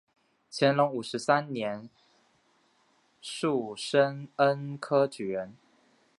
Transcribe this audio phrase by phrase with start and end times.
[0.51, 1.87] 乾隆五十三年
[3.21, 5.55] 戊申恩科举人。